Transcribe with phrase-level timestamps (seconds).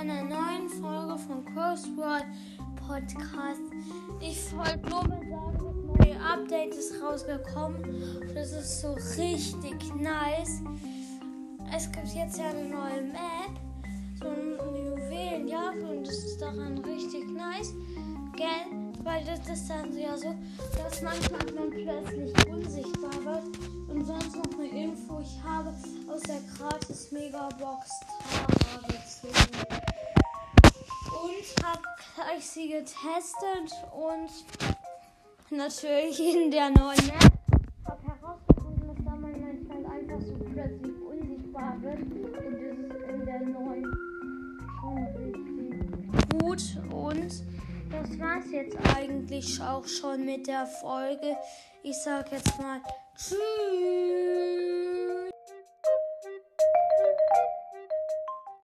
[0.00, 2.24] einer neuen Folge von Crossword
[2.86, 3.60] Podcast.
[4.18, 7.82] Ich wollte nur mal sagen, das neue Update ist rausgekommen.
[8.34, 10.62] Das ist so richtig nice.
[11.76, 13.60] Es gibt jetzt ja eine neue Map,
[14.18, 17.74] so ein Juwelenjagd und das ist daran richtig nice.
[18.36, 18.48] Gell?
[19.04, 20.34] Weil das ist dann ja so,
[20.82, 25.74] dass manchmal man plötzlich unsichtbar wird und sonst noch eine Info ich habe
[26.08, 27.90] aus der Gratis Megabox
[28.30, 29.19] Tara gezogen
[32.20, 34.30] habe gleich sie getestet und
[35.50, 37.32] natürlich in der neuen Map
[37.86, 42.00] habe herausgefunden, dass da man manchmal einfach so plötzlich unsichtbar wird.
[42.00, 43.84] Und das ist in der neuen
[44.80, 46.62] schon gut.
[46.92, 47.32] Und
[47.90, 51.36] das war's jetzt eigentlich auch schon mit der Folge.
[51.82, 52.80] Ich sag jetzt mal
[53.16, 54.69] Tschüss.